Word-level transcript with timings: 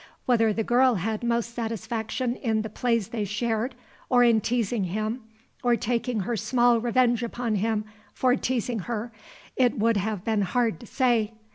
Whether 0.25 0.51
the 0.51 0.63
girl 0.63 0.95
had 0.95 1.23
most 1.23 1.53
satisfaction 1.53 2.35
in 2.37 2.63
the 2.63 2.71
plays 2.71 3.09
they 3.09 3.23
shared, 3.23 3.75
or 4.09 4.23
in 4.23 4.41
teasing 4.41 4.85
him, 4.85 5.21
or 5.61 5.75
taking 5.75 6.21
her 6.21 6.35
small 6.35 6.79
revenge 6.81 7.21
upon 7.21 7.53
him 7.57 7.85
for 8.11 8.35
teasing 8.35 8.79
her, 8.79 9.11
it 9.55 9.77
would 9.77 9.97
have 9.97 10.25
been 10.25 10.41
hard 10.41 10.79
to 10.79 10.87
say. 10.87 11.33